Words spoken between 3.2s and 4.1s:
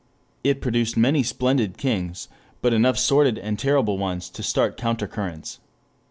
and terrible